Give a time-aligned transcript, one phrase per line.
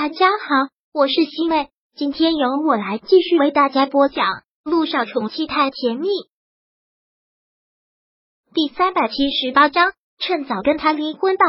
[0.00, 4.24] 大家好，我是西妹，今天由我来继续为大家播讲
[4.62, 6.06] 《路上宠妻太甜蜜》
[8.54, 9.90] 第三百七十八章。
[10.20, 11.44] 趁早跟他离婚吧。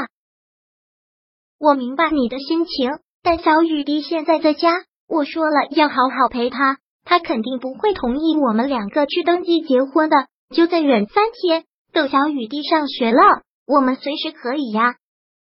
[1.60, 2.90] 我明白你的心情，
[3.22, 10.16] 但小雨滴现在在家，我说了要好好陪他，他肯定不会同意我们两个去登记结婚的。
[10.56, 14.96] 就再忍三天，等小雨滴上学了，我们随时可以呀。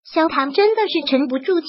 [0.04, 1.68] 萧谈真的是沉不住气。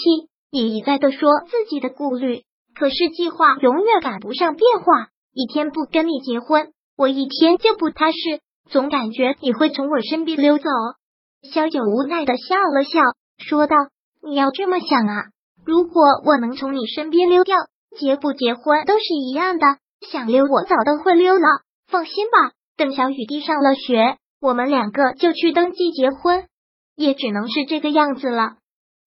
[0.50, 2.42] 也一再的说自己的顾虑，
[2.74, 5.08] 可是计划永远赶不上变化。
[5.34, 8.40] 一天不跟你结婚，我一天就不踏实，
[8.70, 10.64] 总感觉你会从我身边溜走。
[11.42, 13.00] 萧九无奈的笑了笑，
[13.38, 13.76] 说道
[14.22, 15.26] ：“你要这么想啊？
[15.64, 17.56] 如果我能从你身边溜掉，
[17.96, 19.66] 结不结婚都是一样的。
[20.10, 21.46] 想溜，我早都会溜了。
[21.86, 26.46] 放心吧，等小雨滴上了学，我们两个就去登记结婚，
[26.96, 28.56] 也只能是这个样子了。”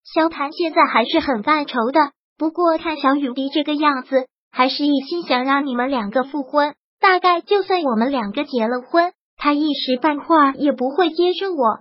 [0.03, 1.99] 萧谭现在还是很犯愁的，
[2.37, 6.75] 不过看小雨滴这个样子，还是一心想让你们两个复婚。
[6.99, 11.79] 大概就算我们两个结了婚，他一时半会儿也不会接受我。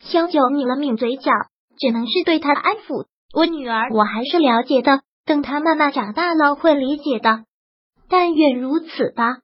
[0.00, 1.30] 萧九抿了抿嘴角，
[1.78, 7.44] 只能是对他安抚：“我女儿，我还是了解的，等她慢慢长大了会理解的。
[8.08, 9.38] 但愿如此吧。”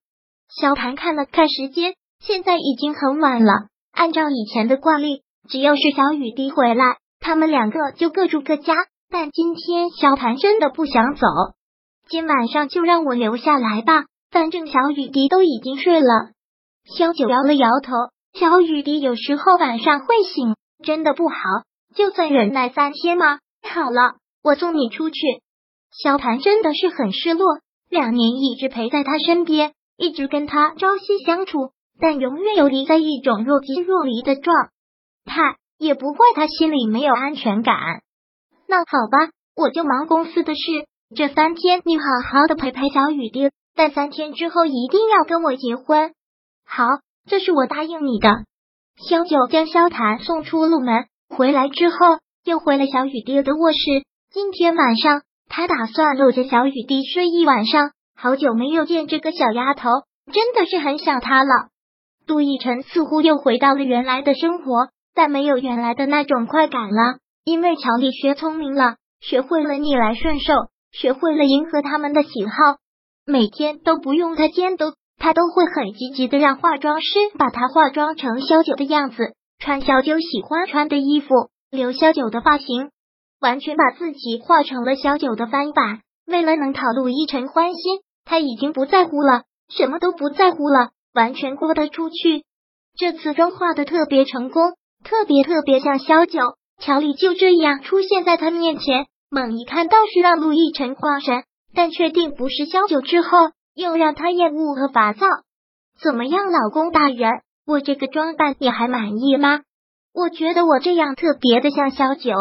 [0.60, 3.68] 萧谭看了看时间，现在已经很晚了。
[3.92, 6.98] 按照以前的惯例，只要是小雨滴回来。
[7.22, 8.74] 他们两个就各住各家，
[9.08, 11.26] 但今天萧谭真的不想走，
[12.08, 16.32] 今晚上就让我留下来吧，反正小雨滴都已经睡了。
[16.84, 17.92] 萧九摇了摇头，
[18.34, 21.36] 小雨滴有时候晚上会醒，真的不好，
[21.94, 23.38] 就算忍耐三天吗？
[23.62, 25.20] 好了，我送你出去。
[26.02, 31.70] 萧谭真的是很失落，两年一直陪在他身边，一直跟他朝夕相处，
[32.00, 34.56] 但永远游离在一种若即若离的状
[35.24, 35.56] 态。
[35.82, 37.76] 也不怪他心里没有安全感。
[38.68, 40.60] 那好吧，我就忙公司的事。
[41.16, 46.14] 这三天你好好的陪陪小雨滴，但三天之后一定要跟我结婚。
[46.64, 46.84] 好，
[47.26, 48.44] 这是我答应你的。
[48.96, 51.96] 萧九将萧谭送出路门，回来之后
[52.44, 53.78] 又回了小雨滴的卧室。
[54.30, 57.90] 今天晚上他打算搂着小雨滴睡一晚上。
[58.16, 59.88] 好久没有见这个小丫头，
[60.32, 61.70] 真的是很想她了。
[62.24, 64.90] 杜奕晨似乎又回到了原来的生活。
[65.14, 70.52] 但没有原来的那种快感了，因为乔丽学聪明了，学会了逆来顺受，
[70.90, 72.52] 学会了迎合他们的喜好，
[73.26, 81.28] 每天都不用他监督，他都会很积极的让化妆师把他化妆成萧九的样子，穿萧九喜欢穿的衣服，
[81.70, 82.90] 留萧九的发型，
[83.40, 86.00] 完全把自己化成了萧九的翻版。
[86.26, 92.44] 为了能讨陆一晨欢心，他已经不在乎了，什么都不在乎了，完全豁得出去。
[92.96, 94.62] 这次妆化的特别成功。
[95.04, 96.40] 特别特别像萧九，
[96.80, 105.26] 乔丽就这样出现在他面前，猛一看倒是让陆亦辰慌神，但确定不是萧九之后，又让他厌恶和烦躁。
[106.00, 109.60] 怎么样，老公大人，我这个装扮你还满意吗？
[110.14, 112.32] 我觉得我这样特别的像萧九，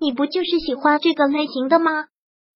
[0.00, 2.06] 你不就是喜欢这个类型的吗？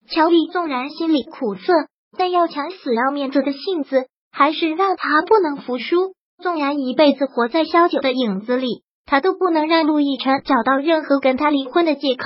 [0.08, 1.72] 乔丽纵然心里苦涩，
[2.18, 6.14] 但要强死要面子的性子，还是让他不能服输。
[6.42, 8.82] 纵然一辈子活在萧九的影子里。
[9.12, 12.24] 他都不能让陆亦辰找到任何跟他离婚的借口。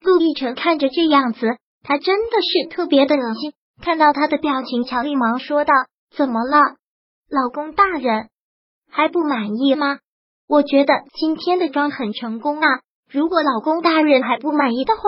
[0.00, 3.52] 陆亦辰看着这样子，他真的是特别的恶心。
[3.82, 5.74] 看到他的表情，乔丽忙说道
[6.16, 6.76] ：“怎么了，
[7.28, 8.30] 老公大人
[8.90, 9.98] 还不满意吗？
[10.48, 12.80] 我觉得今天的妆很成功啊。
[13.12, 15.02] 如果老公大人还不满意的话，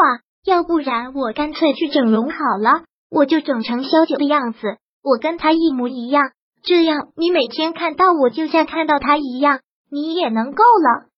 [0.44, 9.60] 要不然我干脆去整容好了，我就整成萧九的样子，我跟他一模一样，这样你每天看到我就像看到他一样。”
[9.90, 11.08] 你也能够了，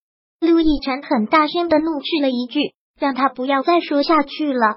[0.40, 4.76] 陆亦辰很大声的怒斥了一句，让他不要再说下去了。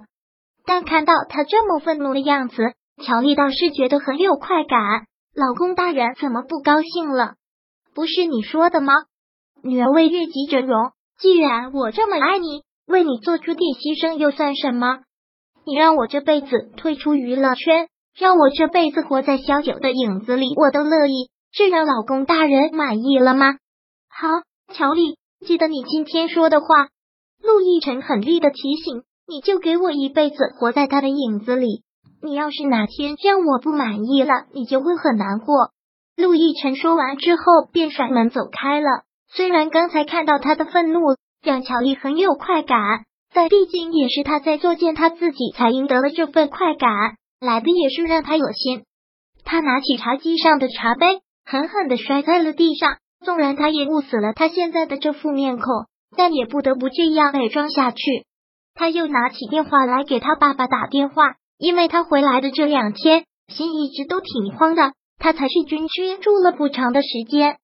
[0.66, 2.74] 但看到他这么愤怒的样子，
[3.04, 4.80] 乔丽倒是觉得很有快感。
[5.34, 7.36] 老公大人怎么不高兴了？
[7.94, 8.94] 不是你说的吗？
[9.64, 15.00] 女儿为悦己整容，既然我这么爱你，为你做出点牺牲又算什么？
[15.66, 17.88] 你让我这辈子退出娱乐圈，
[18.18, 21.30] 让我这辈子活在萧九的影子里，我都乐意。
[21.52, 23.56] 这让老公大人满意了吗？
[24.18, 24.30] 好，
[24.74, 26.68] 乔丽，记得你今天说的话。
[27.44, 31.84] 陆亦辰狠厉的提醒，你就给我一辈子活在他的影子里。
[32.24, 35.72] 你要是哪天让我不满意了，你就会很难过。
[36.16, 38.88] 陆亦辰说完之后，便甩门走开了。
[39.28, 41.02] 虽然刚才看到他的愤怒
[41.44, 42.80] 让乔丽很有快感，
[43.34, 46.90] 但毕竟也是他在作践他自己才赢得了这份快感，
[47.42, 48.86] 来的也是让他恶心。
[49.44, 52.96] 他拿起茶几上的茶杯，狠狠的摔在了地上。
[53.24, 55.66] 纵然他也误死了他现在的这副面孔，
[56.18, 58.26] 但也不得不这样伪装下去。
[58.74, 64.94] 他又拿起电话来给他爸爸打电话，因为他回来的这两天心一直都挺慌的。
[65.18, 67.58] 他才去军区住了不长的时间。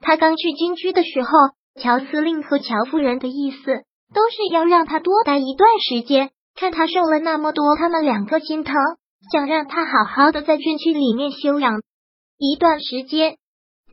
[0.00, 1.28] 他刚去军区的时候，
[1.80, 3.64] 乔司令和乔夫人的意思
[4.14, 6.30] 都是要让他多待一段时间。
[6.56, 8.74] 看他瘦了那么多，他们两个心疼，
[9.32, 11.82] 想让他好好的在军区里面休养
[12.38, 13.36] 一段时间。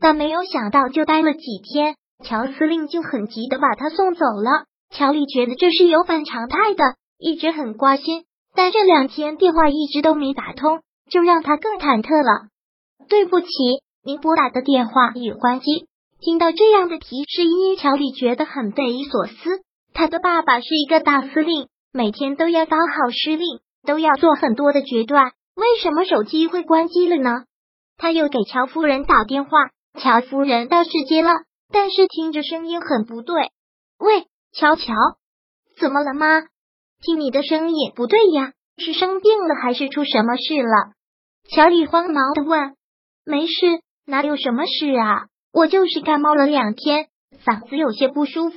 [0.02, 1.94] 但没有想到，就待了几天，
[2.24, 4.64] 乔司令就很急的把他送走了。
[4.90, 12.48] 乔丽觉得这是有反常态的，一直很挂心，但这两天电话一直都没打通，就让他更忐忑了。
[13.08, 13.46] 对不起，
[14.04, 15.86] 您拨打的电话已关机。
[16.20, 19.62] 听到这样的提示音，乔丽觉得很匪夷所思。
[19.94, 27.44] 他的爸爸是一个大司令，每天都要当好司令，都要做很多的决断，为什么手机会关机了呢？
[27.98, 29.50] 他又给乔夫人打电话，
[29.94, 31.30] 乔夫人倒是接了，
[31.70, 33.50] 但是听着声音很不对。
[33.98, 34.92] 喂，乔乔，
[35.78, 36.26] 怎么了吗？
[37.00, 40.92] 听你的声音不对呀，是生病了还是出什么事了？
[41.50, 42.76] 乔丽慌忙的问。
[43.24, 45.26] 没事，哪有什么事啊？
[45.52, 47.08] 我就是感冒了两天，
[47.44, 48.56] 嗓子有些不舒服。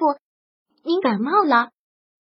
[0.84, 1.70] 您感冒了？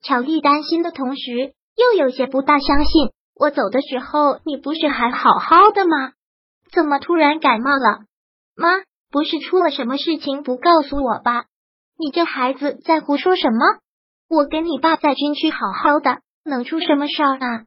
[0.03, 3.13] 乔丽担心的同时，又有些不大相信。
[3.35, 6.13] 我走的时候，你不是还好好的吗？
[6.73, 8.05] 怎么突然感冒了？
[8.57, 8.69] 妈，
[9.15, 11.45] 不是出了什么事情不告诉我吧？
[11.97, 13.61] 你这孩子在胡说什么？
[14.29, 17.63] 我跟你爸在军区好好的，能出什么事儿啊？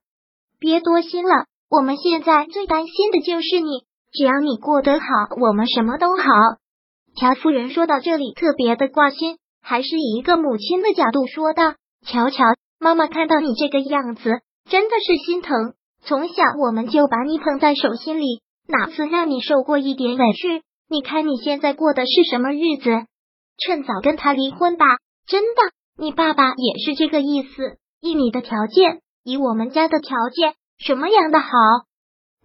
[0.60, 3.86] 别多心了，我们现在最担心的就是你。
[4.12, 5.06] 只要你过得好，
[5.40, 6.24] 我们什么都好。
[7.16, 12.44] 乔夫人说到这里，特别的挂心，还是以一个母亲的角度说道：“乔乔，
[12.78, 15.76] 妈妈看到你这个样子，真的是心疼。
[16.02, 20.64] 从小我们就把你捧在手心里，哪次让你受过一点委屈？
[20.90, 23.08] 你看你现在过的是什么日子？
[23.58, 24.86] 趁早跟他离婚吧！
[25.26, 25.62] 真的，
[25.98, 27.78] 你爸爸也是这个意思。
[28.00, 31.50] 以你的条件，以我们家的条件，什么样的好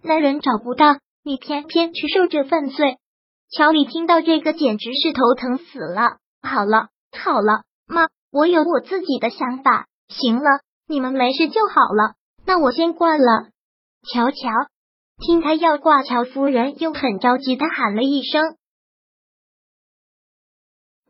[0.01, 2.97] 男人找不到？”你偏偏去受这份罪，
[3.49, 6.17] 乔里听到这个简直是头疼死了。
[6.41, 9.87] 好了好了，妈，我有我自己的想法。
[10.09, 12.15] 行了，你们没事就好了。
[12.45, 13.47] 那我先挂了。
[14.05, 14.49] 乔乔，
[15.17, 18.41] 听他要挂，乔夫人又很着急的喊了一声。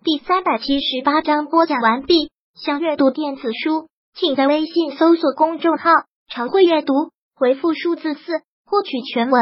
[0.04, 2.32] 第三百七十八章播讲完毕。
[2.56, 5.90] 想阅读电子书，请在微信搜索公众号
[6.30, 6.94] “常会阅读”，
[7.34, 8.22] 回复数字四
[8.66, 9.42] 获取全文。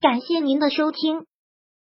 [0.00, 1.26] 感谢您的收听。